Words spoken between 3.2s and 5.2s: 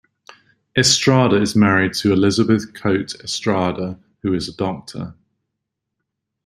Estrada, who is a doctor.